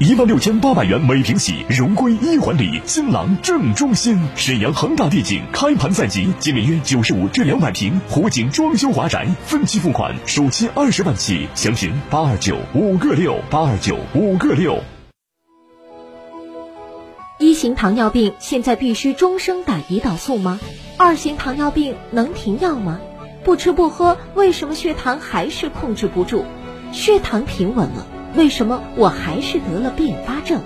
[0.00, 4.18] 一万六千八百元每平起，荣归一环里，新郎正中心。
[4.34, 14.82] 沈阳恒大地景开盘在即，建面约九十五至两百平湖景装修华宅，分期付款，首期二十万起，详询八二九五个六八二九五个六。
[17.38, 20.60] 一型糖尿病现在必须终生打胰岛素吗？
[20.98, 23.00] 二型糖尿病能停药吗？
[23.44, 26.44] 不吃不喝，为什么血糖还是控制不住？
[26.92, 30.60] 血糖平稳了，为什么我还是得了并发症？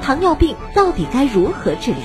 [0.00, 2.00] 糖尿病到底该如何治疗？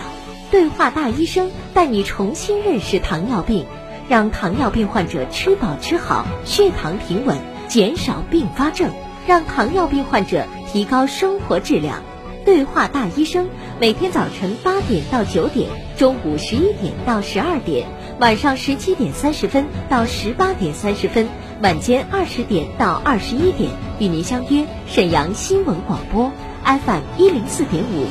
[0.50, 3.66] 对话大医生带你重新认识糖尿病，
[4.10, 8.92] 让糖尿病患者吃饱吃好，血糖平稳，减少并发症，
[9.28, 12.02] 让糖尿病患者提高生活质量。
[12.46, 13.48] 对话大医生，
[13.80, 17.88] 每天早晨八点到九点，中午十一点到十二点，
[18.20, 21.30] 晚上十七点三十分到十八点三十分，
[21.64, 26.30] 晚间二十点到二十一点，与您相约沈阳新闻广播
[26.66, 28.06] FM 一零四点五，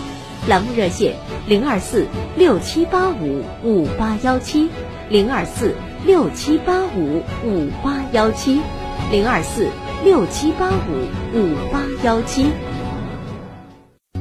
[0.48, 4.70] 栏目热线零二四六七八五五八幺七，
[5.10, 5.74] 零二四
[6.06, 8.62] 六七八五五八幺七，
[9.10, 9.68] 零二四
[10.02, 12.46] 六七八五五八幺七。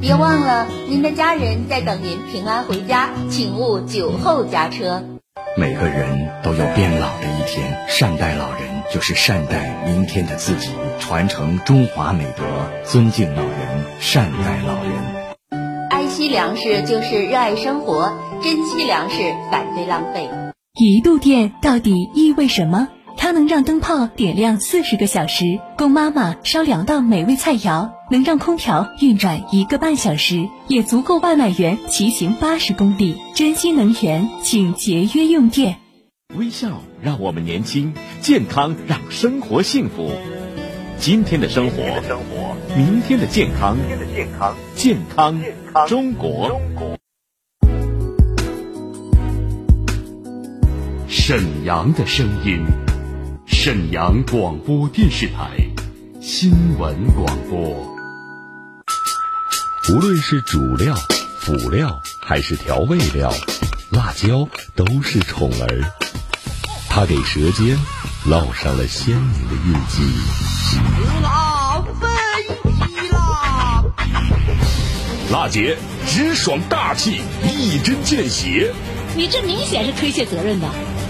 [0.02, 5.02] 别忘了，您的家人在等您平安回家，请勿酒后驾车。
[5.58, 12.44] 每个人都有变老的一天，善待老人就是善待明天的自己，传承中华美德，
[12.86, 13.52] 尊敬老人，
[14.00, 15.90] 善待老人。
[15.90, 19.18] 爱惜粮食就是热爱生活，珍惜粮食，
[19.52, 20.30] 反对浪费。
[20.80, 22.88] 一度电到底意味什么？
[23.32, 33.22] 它能让灯泡点亮四十个小时，供妈妈烧两道美味菜肴；能让空调运转一个半小时，也足够外卖员骑行八十公里。
[33.34, 35.78] 珍惜能源，请节约用电。
[36.36, 40.12] 微笑让我们年轻，健康让生活幸福。
[41.00, 41.78] 今天的生活，
[42.76, 43.78] 明天的健康，
[44.76, 45.42] 健康
[45.88, 46.60] 中国。
[51.08, 52.66] 沈阳的声音。
[53.64, 55.52] 沈阳广播电视台
[56.20, 57.96] 新闻广播。
[59.88, 60.96] 无论是主料、
[61.40, 63.32] 辅料还是调味料，
[63.92, 65.84] 辣椒都是宠儿。
[66.90, 67.78] 它给舌尖
[68.26, 70.02] 烙上了鲜明的印记。
[71.22, 73.84] 辣飞啦！
[75.32, 78.74] 辣姐直爽大气，一针见血。
[79.16, 80.68] 你这明显是推卸责任的。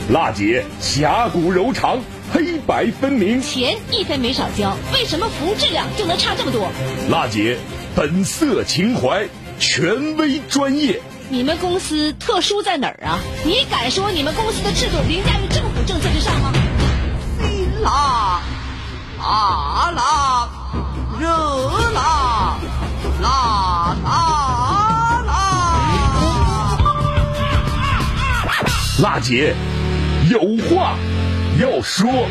[0.10, 2.02] 辣姐侠骨柔肠。
[2.34, 6.72] 黑白分明，钱一分没少交，为什么服务质量就能差这么多？
[7.10, 7.58] 辣姐，
[7.94, 9.28] 本色情怀，
[9.60, 11.02] 权威专业。
[11.30, 13.20] 你们公司特殊在哪儿啊？
[13.44, 16.54] 你敢说你们公司的制度凌驾于政府政策之上吗？
[17.42, 18.42] 辛辣，
[19.20, 20.50] 辣辣，
[21.20, 21.28] 热
[21.94, 22.58] 辣，
[23.22, 25.32] 辣辣辣。
[29.00, 29.54] 辣姐，
[30.30, 30.96] 有话。
[31.60, 32.28] 要说，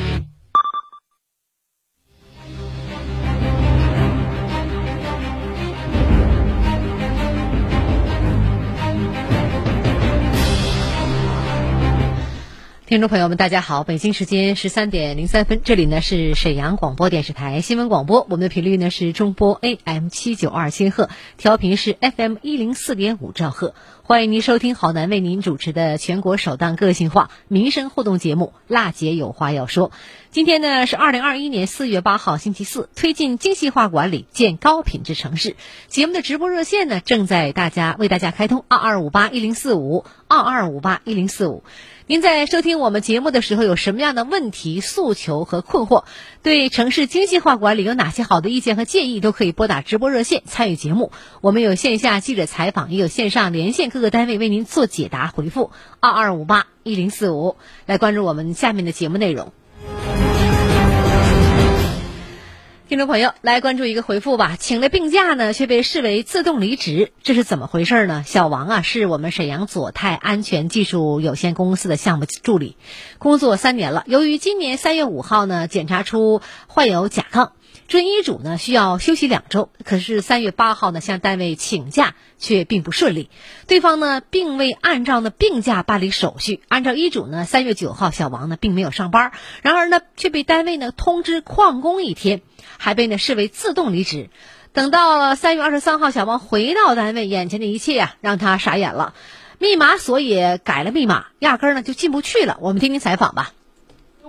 [12.90, 23.76] 听众朋友们，大家好，北京时间十三点零三分，这里呢是沈阳广播电视台新闻广播，我们的频率呢是中波 AM 七九二千赫，调频是 FM 一零四点五兆赫。
[24.02, 29.90] 欢迎您收听郝楠为您主持的全国首档个性化民生互动节目《辣姐有话要说》。
[30.32, 35.54] 今天呢是二零二一年四月八号星期四，推进精细化管理，建高品质城市。
[35.86, 41.62] 节目的直播热线呢正在大家为大家开通二二五八一零四五二二五八一零四五。
[42.10, 46.02] 您在收听我们节目的时候有什么样的问题、诉求和困惑？
[46.42, 51.12] 对城市精细化管理有哪些好的意见和建议，都可以拨打直播热线参与节目。
[51.40, 55.70] 我们有线下记者采访，也有线上连线各个单位为您做解答回复。
[56.00, 57.54] 二二五八一零四五，
[57.86, 59.52] 来关注我们下面的节目内容。
[62.90, 64.56] 听众朋友，来关注一个回复吧。
[64.58, 68.24] 请了病假呢，却被视为自动离职，这是怎么回事呢？
[68.26, 72.76] 小王啊，是我们沈阳佐泰安全技术有限公司的项目助理，
[73.18, 74.02] 工作三年了。
[74.08, 77.50] 由于今年三月五号呢，检查出患有甲亢。
[77.90, 83.30] 遵医嘱呢需要休息两周，可是三月八号呢向单位请假却并不顺利，
[83.66, 89.32] 对方呢并未按照呢病假办理手续，按照医嘱呢三月九号小王呢并没有上班，
[89.62, 92.42] 然而呢却被单位呢通知旷工一天，
[92.78, 94.30] 还被呢视为自动离职。
[94.72, 99.14] 等到了三月二十三号，小王回到单位，眼前的一切呀让他傻眼了，
[99.58, 102.56] 密码锁也改了密码，压根儿呢就进不去了。
[102.60, 103.50] 我们听听采访吧。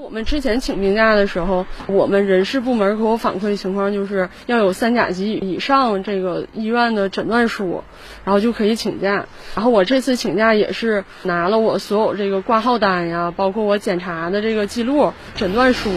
[0.01, 7.83] 我们之前请病假的时候，我们人事部门给我反馈的情况就是要有三甲级以上这个医院的诊断书，
[8.25, 9.27] 然后就可以请假。
[9.53, 15.92] 然后我这次请假也是拿了我所有这个挂号单呀，包括我检查的这个记录、诊断书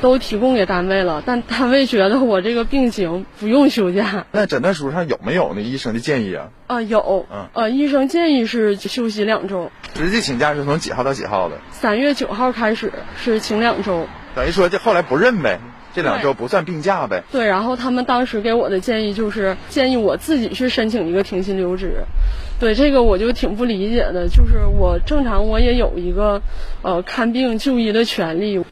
[0.00, 4.24] 都提供给单位了，但单位觉得我这个病情不用休假。
[4.32, 6.48] 那诊断书上有没有那医生的建议啊？
[6.66, 9.70] 啊，有，嗯，呃，医生建议是休息两周。
[9.96, 11.56] 实际请假是从几号到几号的？
[11.72, 14.06] 三月九号开始是请两周，
[14.36, 15.58] 等于说这后来不认呗，
[15.94, 17.24] 这两周不算病假呗。
[17.32, 22.04] 对，然后他们当时给我的建议就是建议我自己去申请一个停薪留职。
[22.60, 26.42] 对这个我就挺不理解的，就是我正常我也有一个
[26.82, 28.62] 呃看病就医的权利。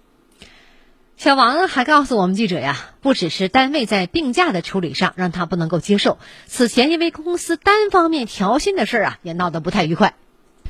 [1.17, 10.15] 小王还告诉我们记者呀，不只是单位在病假的处理上让他不能够接受，此前因为公司单方面调薪的事儿啊，也闹得不太愉快。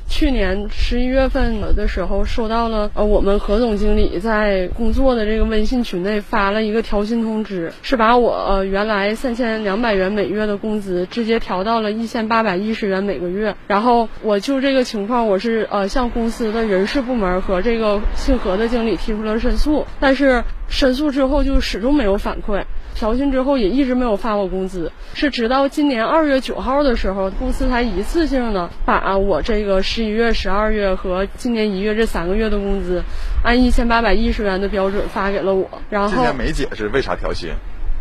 [0.09, 13.55] 去年十一月份的时候，收到了呃我们何总经理在工作的这个微信群内发了一个调薪通知，是把我呃原来三千两百元每月的工资直接调到了一千八百一十元每个月。
[13.67, 22.63] 然后我就这个情况，我是呃向公司的人事部门和这个姓何的经理提出了申诉，但是申诉之后就始终没有反馈。
[22.99, 33.01] 调薪之后也一直没有发过工资，是直到今年二月九号的时候，公司才一次性的把我这个十一月、十二月和今年一月这三个月的工资，
[33.41, 35.69] 按一千八百一十元的标准发给了我。
[35.89, 37.51] 然后之前没解释为啥调薪，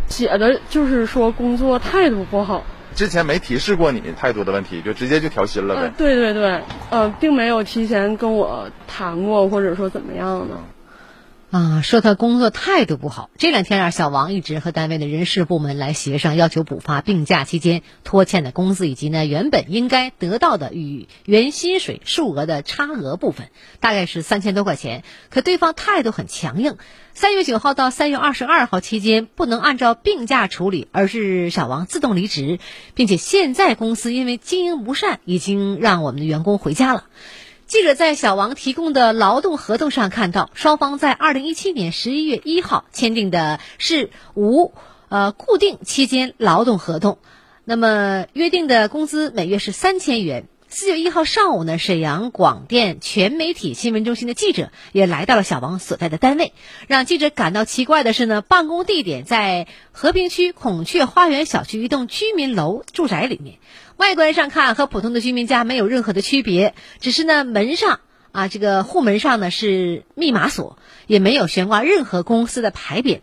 [0.09, 2.65] 写的就是说工作态度不好。
[2.97, 5.83] 之前没提示过你态度的问题，就直接就调薪了呗？
[5.83, 6.61] 呃，对对对，
[6.91, 10.57] 呃，并没有提前跟我谈过，或者说怎么样的。
[11.51, 13.31] 啊，说他工作态度不好。
[13.39, 23.49] 这两天啊，小王一直和单位的人事部门来协商，要求补发病假期间拖欠的工资，以及呢原本应该得到的与原薪水数额的差额部分，
[23.81, 25.05] 大概是三千多块钱。
[25.31, 26.77] 可对方态度很强硬，
[27.15, 32.59] 三月九号到三月二十二号期间不能按照病假处理，而是小王自动离职，
[32.95, 37.05] 并且现在公司因为经营不善，已经让我们的员工回家了。
[37.69, 44.73] 记者在小王提供的劳动合同上看到，双方在二零一七年十一月一号签订的是无
[45.11, 47.19] 呃固定期间劳动合同，
[47.65, 50.49] 那么约定的工资每月是三千元。
[50.71, 56.53] 四月一号上午呢，沈阳广电全媒体新闻中心的记者也来到了小王所在的单位。
[56.89, 63.57] 让记者感到奇怪的是呢，办公地点在和平区孔雀花园小区一栋居民楼住宅里面。
[63.97, 68.01] 外观上看和普通的居民家没有任何的区别，只是呢门上
[68.33, 73.21] 啊这个户门上呢是密码锁，也没有悬挂任何公司的牌匾。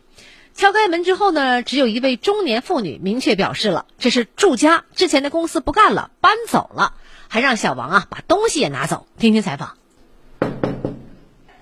[0.56, 6.94] 敲开门之后呢，只有一位中年妇女明确表示了这是住家，之前的公司不干了，搬走了。
[7.28, 9.06] 还让小王啊把东西也拿走。
[9.20, 9.76] 听听采访。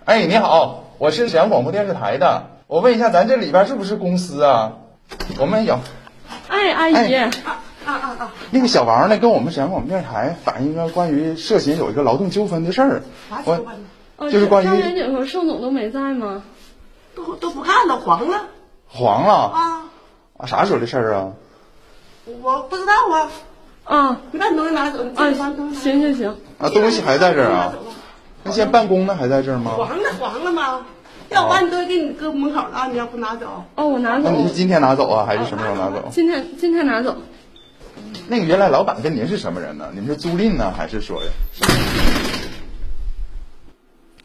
[0.06, 4.74] 哎，你好，我是沈阳广播电视台的，我问一下，咱这里边是不是公司啊？
[5.40, 5.80] 我们有。
[6.48, 7.16] 哎，阿姨。
[7.16, 7.32] 啊
[7.86, 8.32] 啊啊！
[8.52, 13.02] 那个小王呢，跟我们沈阳广播电视台反映个关于涉嫌有一个劳动纠纷的事儿。
[14.18, 16.44] 我就是关于张元景和盛总都没在吗？
[17.16, 18.50] 都都不干了，黄了。
[18.96, 19.82] 黄了啊！
[20.38, 21.32] 啊，啥时候的事儿啊？
[22.44, 23.32] 我不知道啊。
[23.86, 25.04] 啊，你把你东西拿走。
[25.16, 25.34] 啊，
[25.74, 26.30] 行行行。
[26.60, 27.74] 啊，东西还在这儿啊？
[28.44, 29.72] 那现在办公呢，还在这儿吗？
[29.76, 30.86] 黄了，黄了吗？
[31.30, 33.66] 要不把你东西给你搁门口了，你要不拿走？
[33.76, 34.30] 哦，我拿走。
[34.30, 36.08] 那你是今天拿走啊，还是什么时候拿走？
[36.12, 37.18] 今天，今天拿走。
[38.28, 39.90] 那个原来老板跟您是什么人呢？
[39.94, 41.20] 你们是租赁呢，还是说？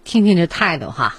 [0.04, 1.14] 听听这态度哈。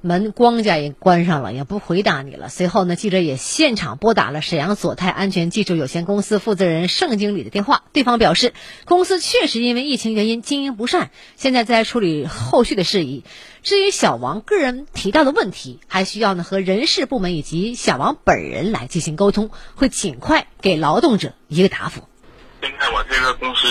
[0.00, 2.48] 门光家也关上了，也不回答你了。
[2.48, 7.82] 随后呢，记者也现场拨打了沈阳索泰安全技术有限公司负责人盛经理的电话。
[7.92, 8.52] 对方表示，
[8.84, 13.24] 公司确实因为疫情原因经营不善，现在在处理后续的事宜。
[13.62, 22.02] 至于小王个人提到的问题，还需要呢和人事部门以及小王本人来进行沟通，会尽快给劳动者一个答复。
[22.62, 23.66] 现在我这个公司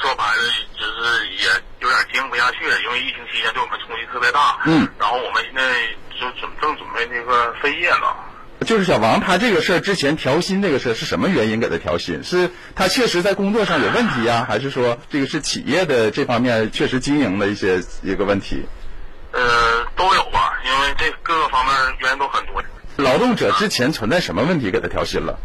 [0.00, 0.42] 说白了，
[0.78, 1.69] 就是也。
[1.80, 4.58] 有点经营不下去了，因为疫情期间对我们冲击特别大。
[4.66, 5.62] 嗯，然后我们现在
[6.10, 8.16] 就准正准备那个分业了。
[8.66, 12.22] 就是小王他这个事儿之前调薪这个事儿是什么原因给他调薪？
[12.22, 18.66] 是他确实在工作上有问题呀，还是说这个是企业的这方面确实经营的一些一个问题？
[19.32, 19.40] 呃，
[19.96, 22.62] 都有吧，因为这各个方面原因都很多。
[22.96, 25.38] 劳动者之前存在什么问题给他调薪了？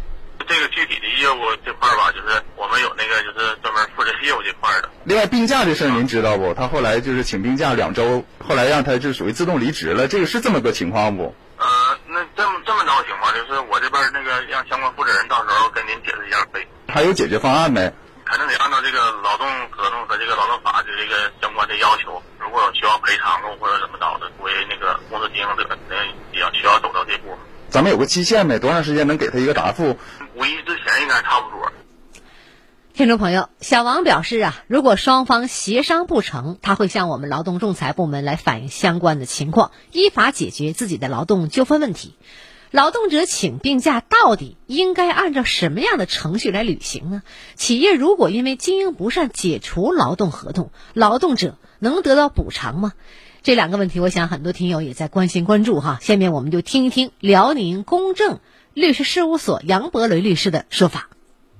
[0.46, 4.88] 这个具体的业务这块儿吧，就是我们有那个就是专门负责业务这块儿的。
[5.04, 6.54] 另外，病假这事儿您知道不？
[6.54, 11.34] 他后来就是请病假两周，后来让他就属于自动离职了，这个是这么个情况不？
[11.58, 11.66] 呃，
[12.06, 16.66] 那这么这么着情况，就是我这边那个让相关负责人到时候跟您解释一下呗。
[16.88, 17.92] 还有解决方案没？
[18.26, 25.96] 肯定得按照这个劳动合同和这个劳动法的这个相关的要求，如果有需要赔偿的或者怎么着的，作为那个公司经营者，那
[26.32, 27.38] 也要需要走到这步。
[27.68, 28.58] 咱们有个期限没？
[28.58, 29.96] 多长时间能给他一个答复？
[30.36, 31.72] 五一之前应该差不多。
[32.92, 42.14] 听众朋友，小王表示啊，如果双方协商不成，他会向我们劳动仲裁部门来反映相关的情况，依法解决自己的劳动纠纷问题。
[42.70, 47.22] 劳动者请病假到底应该按照什么样的程序来履行呢？
[47.54, 52.92] 企业如果因为经营不善解除劳动合同，劳动者能得到补偿吗？
[53.42, 55.98] 这两个问题，我想很多听友也在关心关注哈。
[56.02, 58.40] 下面我们就听一听辽宁公正
[58.76, 61.08] 律师事务所杨博雷律师的说法。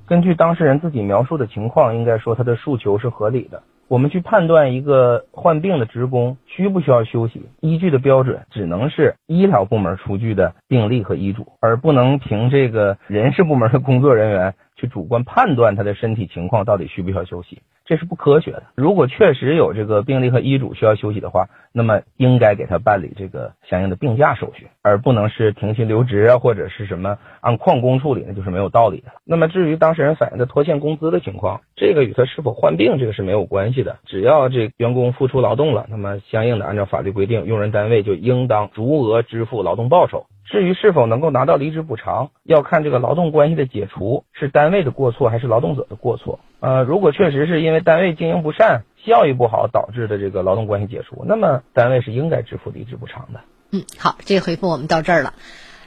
[0.06, 3.62] 根据当事人自己描述的情况，应该说他的诉求是合理的。
[3.88, 17.62] 我们去判断一个患病的职工需不需要休息，依据的标准只能是医疗部门出具的病历和医嘱，而不能凭这个人事部门的工作人员去主观判断他的身体情况到底需不需要休息。
[17.87, 18.64] 这是不科学的。
[18.75, 29.12] 如果确实有这个病历和医嘱需要休息的话，那么应该给他办理这个相应的病假手续，而不能是停薪留职啊，或者是什么按旷工处理，那就是没有道理的。
[29.25, 33.99] 那么至于当事人反映的拖欠工资的情况，这个与他是否患病这个是没有关系的。
[34.05, 40.26] 只要这员工付出劳动了，那么相应的按照法律规定，用人单位就应当足额支付劳动报酬。
[40.49, 46.41] 至于是否能够拿到离职补偿，要看这个劳动关系的解除是单位的过错还是劳动者的过错。
[46.61, 53.41] 呃，如果确实是因为单位经营不善、效益不好导致的这个劳动关系解除，那么单位是应该支付离职补偿的。
[53.73, 55.35] 嗯，好，这个回复我们到这儿了。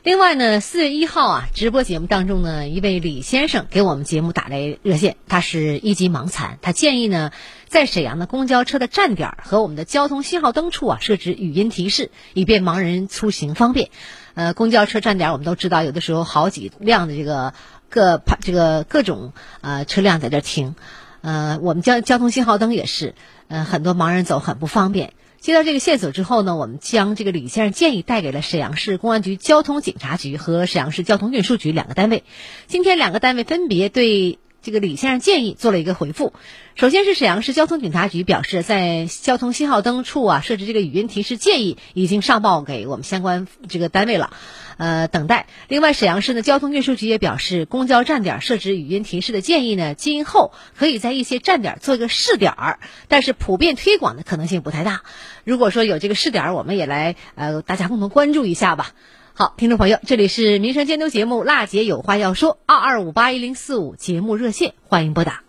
[0.01, 7.31] 另外呢，四月一号啊，直播节目当中呢，一位李先生给我们节目打来热线，他是一级盲残，他建议呢，
[7.67, 13.89] 在沈阳的公交车的站点和我们的交通信号灯处啊，设置语音提示，以便盲人出行方便。
[14.35, 17.53] 呃，公交车站点我们都知道，有的时候好几辆的这个
[17.89, 20.75] 各这个各种呃车辆在这停，
[21.19, 23.15] 呃，我们交交通信号灯也是，
[23.49, 25.11] 呃，很多盲人走很不方便。
[25.39, 32.23] 接到这个线索之后呢，我们将这个李先生建议带给了沈阳市公安局交通警察局和沈阳市交通运输局两个单位。
[32.67, 34.39] 今天两个单位分别对。
[34.61, 36.33] 这个李先生建议做了一个回复，
[36.75, 44.31] 首先是沈阳市交通警察局表示，在交通信号灯处啊设置这个语音提示建议已经上报给我们相关这个单位了，
[44.77, 45.47] 呃，等待。
[45.69, 55.03] 另外，沈阳市的交通运输局也表示，公交站点设置语音提示的建议呢，今后可以在一些站点做一个试点儿，但是普遍推广的可能性不太大。
[55.45, 58.91] 如果说有这个试点儿，我们也来呃，大家共同关注一下吧。
[59.41, 65.43] 好，听众朋友，这里是民生监督节目《辣姐有话要说》，二二五八一零四五节目热线，欢迎拨打。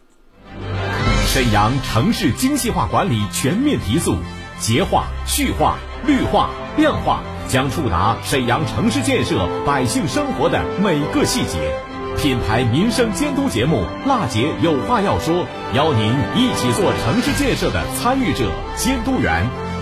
[1.26, 4.14] 沈阳城市精细化管理全面提速，
[4.60, 11.74] 洁化、序化、绿化、量化将触达沈阳城市建设百姓生活的每个细节。
[12.16, 15.34] 品牌民生监督节目《辣姐有话要说》，
[15.74, 19.44] 邀您一起做城市建设的参与者、监督员。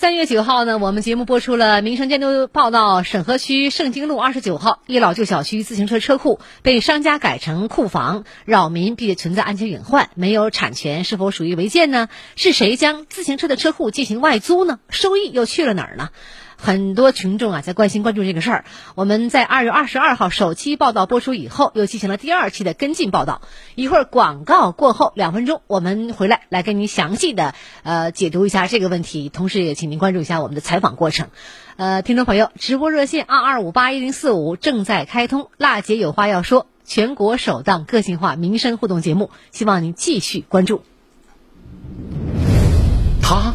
[0.00, 12.08] 三月九号呢，我们节目播出了民生监督报道：沈河区盛京路二十九号一老旧小区自行车车库被商家改成库房，扰民并且存在安全隐患，没有产权，是否属于违建呢？
[12.34, 14.78] 是谁将自行车的车库进行外租呢？
[14.88, 16.08] 收益又去了哪儿呢？
[16.60, 18.64] 很多群众啊在关心关注这个事儿。
[18.94, 23.40] 我们在二月二十二号首期报道播出以后，又进行了第二期的跟进报道。
[23.74, 31.28] 一会儿广告过后两分钟，我们回来来跟您详细的呃解读一下这个问题，同时也请您关注一下我们的采访过程。
[31.76, 40.82] 呃，听众朋友，直播热线二二五八一零四五正在开通，辣姐有话要说，全国首档个性化民生互动节目，希望您继续关注。
[43.22, 43.54] 他。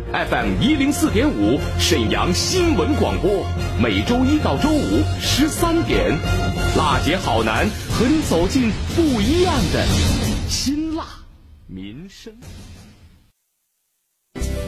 [0.11, 3.45] ，FM 一零四点五沈阳新闻广播，
[3.81, 6.17] 每周一到周五十三点，
[6.77, 9.85] 辣姐好男和你走进不一样的
[10.49, 11.05] 辛辣
[11.67, 12.33] 民生。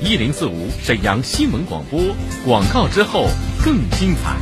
[0.02, 2.00] 一零四五沈阳新闻广播
[2.46, 3.28] 广告之后
[3.64, 4.38] 更精彩。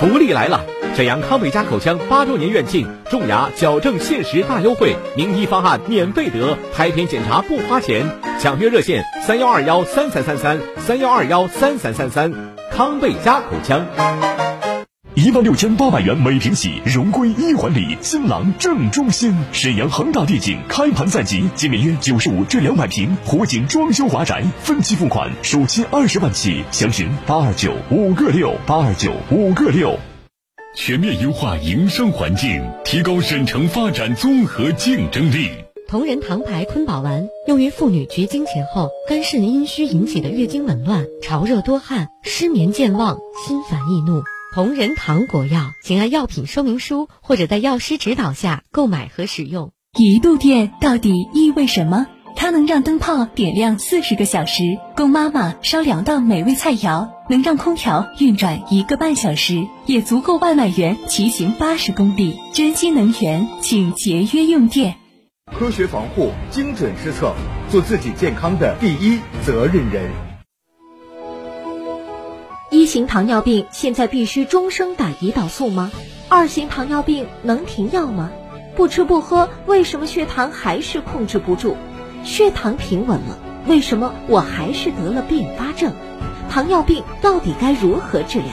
[0.00, 0.64] 福利来了！
[0.94, 8.06] 沈阳康贝佳口腔八周年院庆，种牙矫正限时大优惠，名医方案免费得，拍片检查不花钱。
[8.38, 12.30] 抢约热线：三幺二幺三三三三三幺二幺三三三三。
[12.70, 13.86] 康贝佳口腔。
[15.14, 19.34] 一万六千八百元每平起，荣归一环里，新郎正中心。
[19.50, 29.98] 沈阳恒大地景开盘在即，仅面约九十五至两百平，湖景装修华宅，分期付款，首期二十万起，详询八二九五个六八二九五个六。
[30.74, 35.50] 全面优化营商环境，提高沈城发展综合竞争力。
[35.86, 44.22] 同仁堂牌坤宝丸用于妇女绝经前后肝肾阴虚引起的月经紊乱、潮热多汗、失眠健忘、心烦易怒。
[44.54, 49.72] 同仁堂国药，请按药品说明书或者在药师指导下购买和使用。
[49.98, 52.06] 一度电到底意味什么？
[52.34, 54.62] 它能让灯泡点亮四十个小时，
[54.96, 62.38] 供妈妈烧两道美味菜肴；能让空调运转一个半小时，也足够外卖员骑行八十公里。
[62.52, 64.96] 珍惜能源，请节约用电。
[65.46, 67.32] 科学防护，精准施策，
[67.70, 70.10] 做自己健康的第一责任人。
[72.70, 75.90] 一型糖尿病现在必须终生打胰岛素吗？
[76.28, 78.30] 二型糖尿病能停药吗？
[78.76, 81.78] 不吃不喝，为什么血糖还是控制不住？
[82.24, 85.94] 血糖平稳了，为什么我还是得了并发症？
[86.52, 88.48] 糖尿病到底该如何治疗？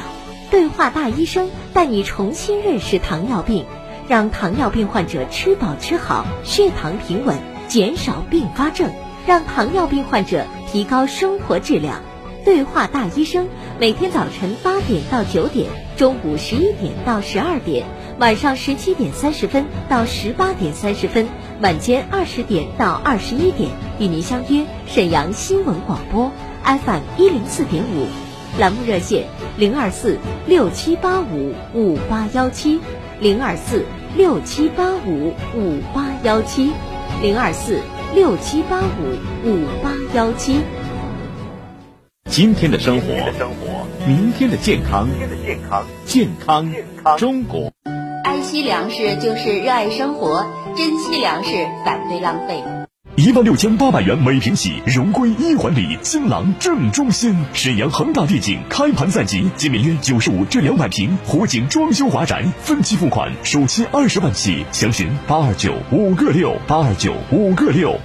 [0.50, 3.66] 对话大医生带你重新认识糖尿病，
[4.08, 7.38] 让糖尿病患者吃饱吃好，血糖平稳，
[7.68, 8.90] 减少并发症，
[9.28, 12.02] 让糖尿病患者提高生活质量。
[12.46, 13.50] 对话大医生，
[13.82, 17.86] 每天早晨八点到九点，中午十一点到十二点，
[18.18, 21.28] 晚上十七点三十分到十八点三十分，
[21.60, 23.70] 晚间二十点到二十一点，
[24.00, 26.32] 与您相约沈阳新闻广播
[26.64, 28.08] FM 一零四点五，
[28.60, 29.26] 栏目热线
[29.58, 30.18] 零二四
[30.48, 32.80] 六七八五五八幺七
[33.20, 36.72] 零二四六七八五五八幺七
[37.22, 37.80] 零二四
[38.14, 40.62] 六七八五五八幺七。
[42.30, 43.08] 今天的生活，
[44.08, 45.08] 明天的健康，
[46.06, 46.72] 健康
[47.18, 47.72] 中国。
[48.24, 50.46] 爱惜粮食就是热爱生活，
[50.78, 51.50] 珍惜粮食
[51.84, 52.64] 反对浪费。
[53.20, 57.36] 一万六千八百元每平起，荣归一环里，新郎正中心。
[57.52, 68.00] 沈阳恒大地景开盘在即，仅面约九十五至两百平，湖景装修华宅，分期付款，首期二十万起，详询八二九五个六八二九五个六。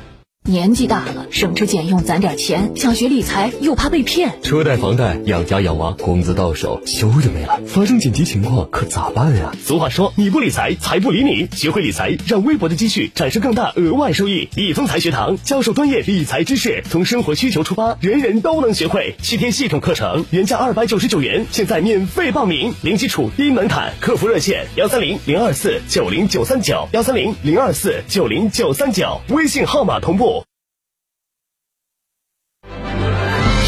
[0.47, 4.43] 年纪大了，省吃俭用攒点钱，想学理财又怕被骗。
[4.43, 7.59] 车贷、房贷、养家养娃，工资到手休就没了。
[7.67, 9.55] 发生紧急情况可咋办呀？
[9.65, 11.49] 俗话说，你不理财，财不理你。
[11.57, 14.51] 学会理财，让微薄的积蓄产生更大额外收益。
[14.55, 19.15] 易丰财学堂教授专业理财知识，从生活需求出发，人人都能学会。
[19.23, 23.95] 七天系统课程原价二百九十九元，现在免费报名，零基础、低门槛。
[23.99, 29.23] 客服热线：幺三零零二四九零九三九，幺三零零二四九零九三九。
[29.31, 30.34] 微信号码同步。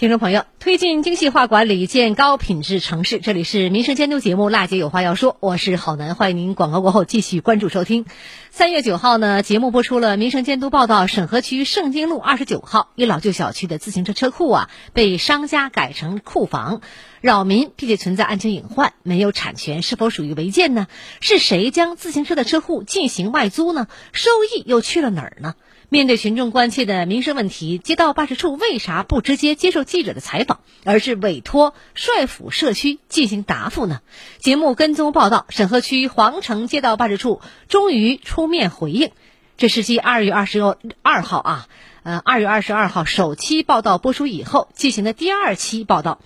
[0.00, 3.18] 听众朋友，推进精细化管理，建高品质城市。
[3.18, 8.06] 这里是民生监督节目《辣姐有话要说》，我是郝楠，欢迎您广告过后继续关注收听。
[8.50, 16.80] 三月九号呢，节目播出了民生监督报道：沈河区盛京路二十九号一老旧小区的自行车车库啊，被商家改成库房，
[17.20, 20.86] 扰民，并且存在安全隐患，没有产权，是否属于违建呢？
[21.20, 23.86] 是谁将自行车的车库进行外租呢？
[24.14, 25.56] 收益又去了哪儿呢？
[25.92, 34.00] 面对群众关切的民生问题，街道办事处为啥不直接接受记者的采访，而是委托帅府社区进行答复呢？
[34.38, 39.10] 节目跟踪报道，沈河区皇城街道办事处终于出面回应。
[39.56, 40.60] 这是继二月二十
[41.02, 41.68] 二号啊，
[42.04, 46.20] 呃，二月二十二号首期报道播出以后进行的第二期报道。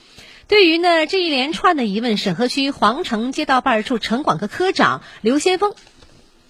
[0.46, 5.74] 对于呢这一连串的疑问，沈河区皇城街道办事处城管科科长刘先锋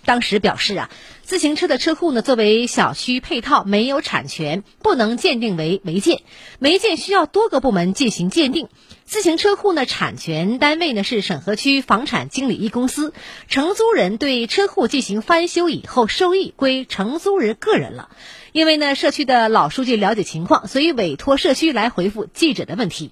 [0.05, 0.91] 当时表示啊。
[1.23, 6.21] 自行车的车库呢，作为小区配套，没有产权，不能鉴定为违建。
[6.59, 8.69] 违建需要多个部门进行鉴定。
[9.07, 13.15] 自行车库呢，产权单位呢是沈河区房产经理一公司，
[13.49, 18.11] 承租人对车库进行翻修以后，收益归承租人个人了。
[18.53, 23.11] 因为呢，社区的老书记了解情况，所以委托社区来回复记者的问题。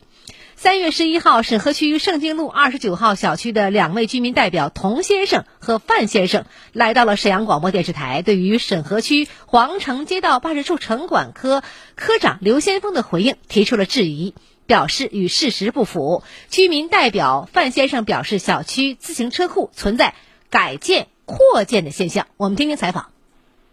[0.63, 11.65] 三月十一号，沈河区盛京路二十九号小区的两位居民代表童先生和范先生来到了沈阳广播电视台，对于沈河区皇城街道办事处城管科
[11.97, 16.23] 科长刘先锋的回应提出了质疑，表示与事实不符。
[16.49, 20.15] 居民代表范先生表示，小区自行车库存在
[20.49, 22.29] 改建扩建的现象。
[22.37, 23.07] 我们听听采访。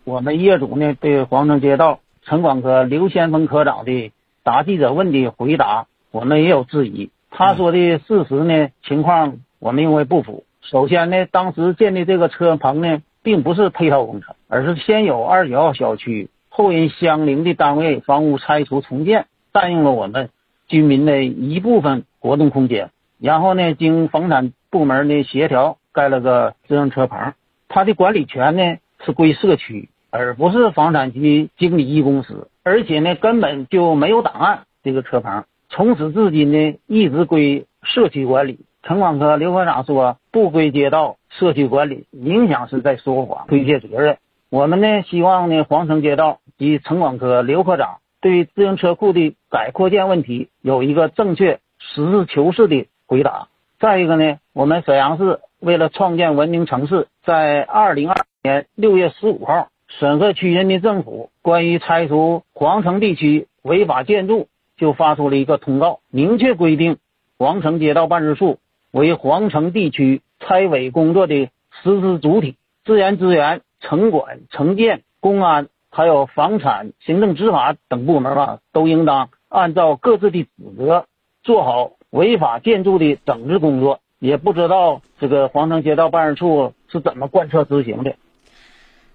[0.06, 5.86] 我们业主呢对皇城街道城管科刘先锋科长的答记者问的回答。
[6.11, 10.43] 我们也有质疑，他说的事实呢情况，我们认为不符。
[10.61, 20.29] 首先呢，当时建的这个车棚呢，并不是配套工程，而是先有二九号小区，后因相邻的单位房屋拆除重建，占用了我们
[20.67, 27.33] 居民的一部分活动空间，然后呢，经房产部门的协调，盖了个自行车棚。
[27.67, 35.45] 它的管理权呢是归社区，而不是房产局经理一公司，而且呢，根本就没有档案这个车棚。
[35.69, 38.60] 从此至今呢，一直归社区管理。
[38.82, 44.17] 城管科刘科长说不归街道社区管理，影响是在说谎、推卸责任。
[44.49, 53.47] 我们呢，希望呢，皇城街道及城管科刘科长对自行车库的改扩建问题有一个正确、实事求是的回答。
[53.79, 64.47] 再一个呢，我们沈阳市为了创建文明城市，在二零二年六月十五号，沈河区人民政府关于拆除皇城地区违法建筑。
[64.79, 66.97] 就发出了一个通告，明确规定，
[67.37, 68.57] 皇城街道办事处
[68.91, 71.49] 为皇城地区拆违工作的
[71.83, 81.05] 实施主体，自然资源、城管、城建、公安，还有房产、行政执法等部门啊，都应当按照各自的职责，
[81.43, 83.99] 做好违法建筑的整治工作。
[84.17, 88.15] 也不知道这个皇城街道办事处是怎么贯彻执行的。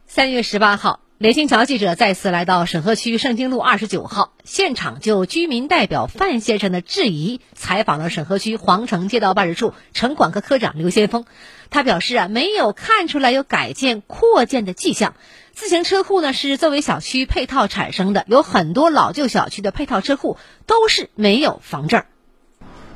[0.07, 1.04] 三月十八号。
[1.25, 11.25] 连新桥记者再次来到沈河区盛京路二十九号现场，就居民代表范先生的质疑采访了沈河区皇城街道办事处城管科科长刘先锋。
[11.71, 15.15] 他表示啊，没有看出来有改建扩建的迹象。
[15.55, 22.03] 自行车库呢是作为小区配套产生的，有很多老旧小区的配套车库都是没有房证。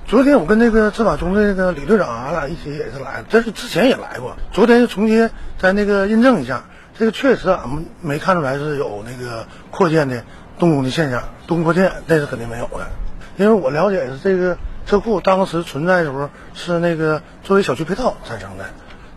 [0.06, 4.36] 昨天我跟那个执法中队那个李队长，俺俩一起也是来了，这是之前也来过。
[4.52, 6.68] 昨天又重新再那个印证一下。
[6.98, 10.24] 这个确实俺们没看出来是有那个扩建的
[10.58, 12.88] 动工的现象，动扩建那是肯定没有的。
[13.36, 18.64] 因为我了解是这个车库当时存在的时候是那个作为小区配套产生的，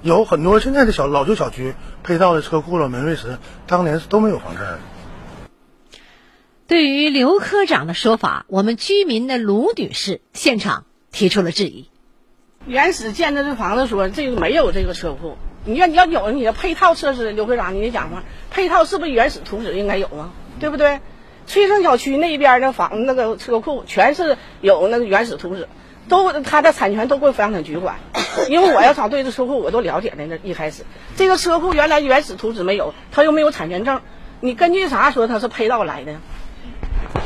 [0.04, 4.64] 有很多现在的小老旧小区配套的车库了门卫室，当年是都没有房证。
[6.68, 11.90] 对于刘科长的说法，我们居民的卢女士现场提出了质疑。
[12.68, 15.36] 原始建的这房子说这个没有这个车库。
[15.66, 18.24] 你要你要有你的配套设施，刘科长，你讲嘛？
[18.50, 20.32] 配套是不是原始图纸应该有啊？
[20.60, 21.00] 对不对？
[21.46, 25.68] 翠盛小区那边那房那个车库全是有那个原始图纸，
[26.08, 27.98] 都它的产权都归房产局管。
[28.48, 30.84] 因为我要想对这车库我都了解的，那一开始
[31.16, 34.02] 这个车库原来原始图纸没有，他又没有产权证，
[34.40, 36.16] 你根据啥说他是配套来的？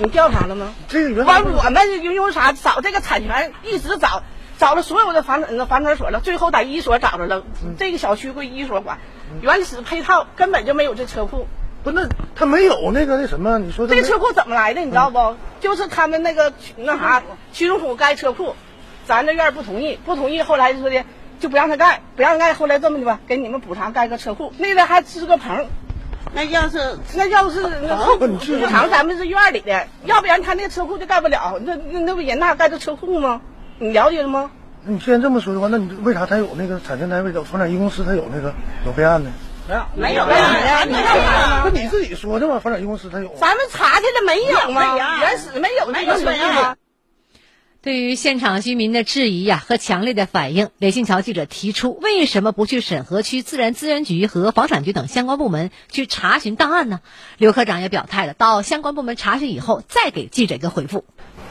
[0.01, 0.73] 你调查了吗？
[0.89, 4.23] 这个完我们因为啥找这个产权一直找。
[4.57, 7.43] 找了所有的房产、房产所了，最后在一所找着了。
[7.77, 8.99] 这个小区归一所管，
[9.41, 11.47] 原始配套根本就没有这车库。
[11.83, 13.59] 不，那他没有那个那什么？
[13.59, 14.81] 你说这车库怎么来的？
[14.81, 15.35] 你知道不？
[15.59, 17.21] 就是他们那个那啥
[17.53, 18.55] 区政府盖车库，
[19.05, 21.03] 咱这院不同意，不同意，后来就说的
[21.39, 22.53] 就不让他盖，不让盖。
[22.53, 25.67] 后来这么的吧，给你们补偿盖个车库，那边还支个棚。
[26.33, 31.59] 那要是那要是那补偿咱们是院里的，要不然他那车库就盖不了。
[31.61, 33.41] 那那那不人那盖的车库吗？
[33.79, 34.51] 你了解了吗？
[34.87, 38.53] 你既然这么说的话，那你为啥他有那个产权单位的房产一公司，他有那个
[38.85, 39.31] 有备案呢？
[39.67, 40.87] 没有，没有备案。
[40.89, 42.59] 那你自己说的嘛？
[42.59, 43.35] 房产一公司他有。
[43.39, 44.95] 咱们查去了没有吗？
[45.19, 46.77] 原始没有那个备案。
[47.81, 56.99] 对于现场居民的质疑呀、和强烈的反应，雷新桥记者提出，为什么不去审核区自然资源局和房产局等相关部门去查询档案呢？
[57.37, 61.05] 刘科长也表态了，到相关部门查询以后再给记者一个回复。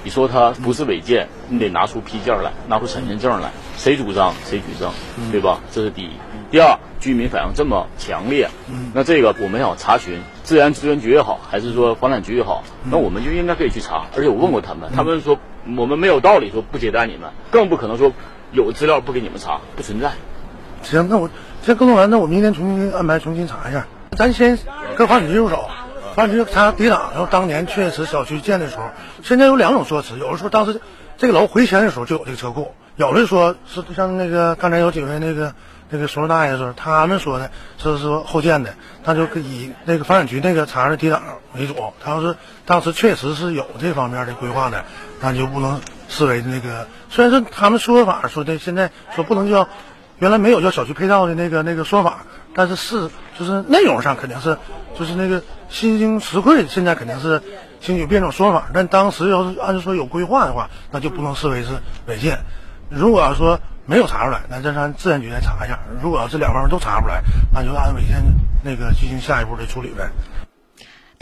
[0.04, 4.92] 你说他不是违建，你得拿出批件来，拿出产权证来，谁主张谁举证，
[5.32, 5.60] 对吧？
[5.72, 6.10] 这是第一。
[6.50, 8.48] 第二，居民反应这么强烈，
[8.92, 14.04] 那这个我们要查询，自然资源局也好，还是说房产局也好，那我们就应该可以去查。
[14.14, 15.38] 而且我问过他们，他们说
[15.76, 18.12] 我们没有道理说不接待你们，更不可能说
[18.52, 20.12] 有资料不给你们查，不存在。
[20.82, 21.30] 行，那我
[21.62, 23.86] 先沟通完，那我明天重新安排重新查一下。
[24.12, 24.58] 咱先
[24.94, 25.68] 跟房产局入手，
[26.14, 28.90] 房产局查抵档，然后当年确实小区建的时候，
[29.24, 30.81] 现在有两种说辞，有的说当时
[31.18, 35.53] 这个楼回迁的时候就有这个车库，有的说是像那个刚才有几位那个
[35.90, 38.74] 那个叔叔大爷说，他们说的是说后建的，
[39.05, 41.20] 那就以那个房产局那个查的抵档
[41.57, 41.74] 为主。
[42.00, 44.85] 他要是当时确实是有这方面的规划的，
[45.20, 46.87] 那就不能视为那个。
[47.11, 49.68] 虽然说他们说法说的现在说不能叫
[50.18, 52.18] 原来没有叫小区配套的那个那个说法，
[52.55, 54.57] 但是是就是内容上肯定是
[54.98, 57.42] 就是那个新兴实惠，现在肯定是
[57.81, 58.66] 兴许变种说法。
[58.72, 61.70] 但当时要是按说有规划的话，那就不能视为是
[62.07, 62.38] 违建。
[62.88, 65.79] 如果要说没有查出来，那这咱自然局再查一下。
[66.00, 67.20] 如果要是两方面都查不出来，
[67.53, 68.22] 那就按违建
[68.62, 70.09] 那个进行下一步的处理呗。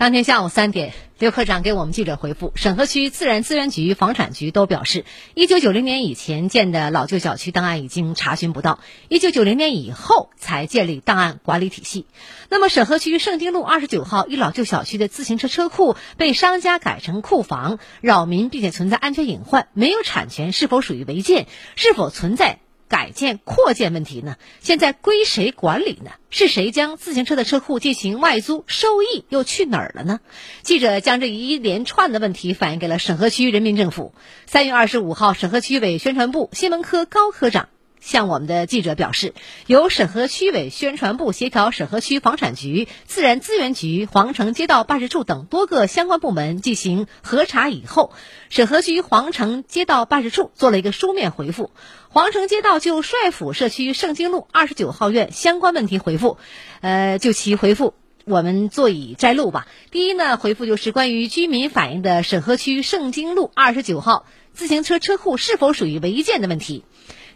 [0.02, 12.06] 当天下午三点，刘科长给我们记者回复，沈河区自然资源局、房产局都表示，一九九零年以前建的老旧小区档案已经查询不到，一九九零年以后才建立档案管理体系。
[12.48, 21.46] 那么，沈河区盛京路二十九号一老旧小区的自行车车库被商家改成库房，扰民并且存在安全隐患，没有产权，是否属于违建？
[21.76, 22.58] 是否存在？
[22.92, 24.36] 改建、扩建问题呢？
[24.60, 26.10] 现在归谁管理呢？
[26.28, 28.64] 是谁将自行车的车库进行外租？
[28.66, 30.20] 收益又去哪儿了呢？
[30.60, 34.12] 记者将这一连串的问题反映给了沈河区人民政府。
[34.44, 37.70] 三月二十五号，沈河区委宣传部新闻科高科长。
[38.02, 39.32] 向我们的记者表示，
[39.68, 48.12] 由审核区委宣传部协调审核区房产局、自然资源局、皇城街道办事处等多个相关部门进行核查以后，
[48.50, 51.70] 审核区皇城街道办事处做了一个书面回复。
[52.08, 56.38] 皇城街道就帅府社区盛京路二十九号院相关问题回复，
[56.80, 59.68] 呃，就其回复我们做以摘录吧。
[59.92, 66.84] 第一呢，回复就是关于居民反映的审核区盛京路二十九号自行车车库是否属于违建的问题，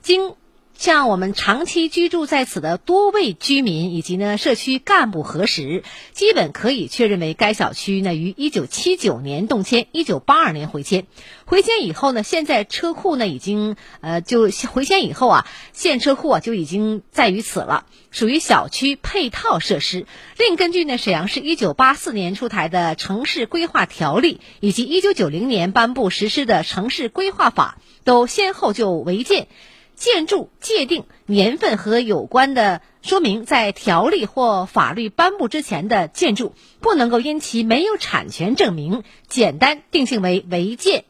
[0.02, 0.35] 经。
[0.77, 11.07] 向我们长期居住在此的多位居民以及呢社区干部核实，基本可以确认为该小区呢于一九七九年动迁，一九八二年回迁。
[11.47, 20.07] 回迁以后呢，现在车库呢已经呃就回迁以后啊，现车库啊就已经在于此了，属于小区配套设施。
[20.37, 29.49] 另根据呢沈阳市一九八四年出台的城市规划条例以及一九九零年颁布实施的城市规划法，都先后就违建。
[29.96, 41.04] 建筑界定年份和有关的说明，在条例或法律颁布之前的建筑，不能够因其没有产权证明，简单定性为违建、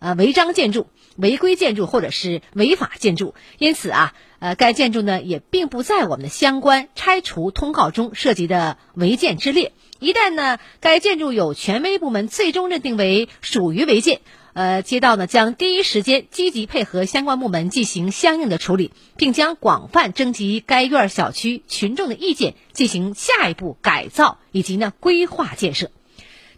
[0.00, 3.34] 呃违章建筑、违规建筑或者是违法建筑。
[3.58, 9.72] 因此啊，呃，该建筑呢也并不在我们的相关拆除通告中涉及的违建之列。
[10.00, 14.20] 一旦呢，该建筑有权威部门最终认定为属于违建。
[14.54, 25.90] 呃，街道呢将第一时间积极配合相关部门进行相应的处理，并将广泛征集该院小区群众的意见，进行下一步改造以及呢规划建设。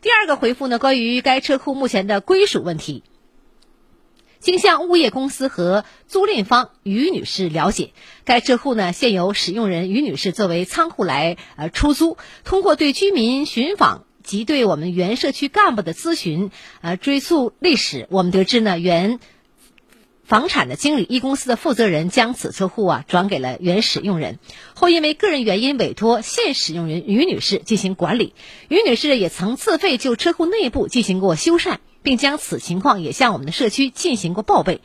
[0.03, 3.05] 第二个回复呢，关于该车库目前的归属问题，
[4.41, 7.93] 经向物业公司和租赁方于女士了解，
[8.25, 14.05] 该车库呢现由使用人于女士作为仓库来呃出租，通过对居民寻访。
[14.25, 19.21] 及对我们原社区干部的咨询，呃，追溯历史，我们得知呢，原
[20.25, 24.39] 房产的经理一公司的负责人将此车库啊转给了原使用人，
[24.75, 28.33] 后因为个人原因委托现使用人于女士进行管理。
[28.69, 34.81] 于女士也曾自费就车库内部进行过修缮，并将此情况也向我们的社区进行过报备。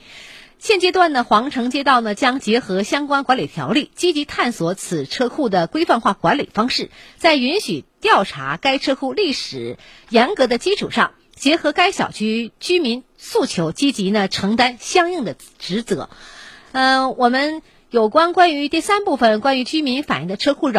[0.58, 9.77] 现阶段呢，皇城街道呢将结合相关管理条例，积极探索此车库的规范化管理方式，在允许调查该车库历史
[10.09, 16.09] 严格的基础上，结合该小区居民诉求，积极呢承担相应的职责。
[16.71, 20.77] 嗯，我们有关关于第三部分关于居民反映的车库扰。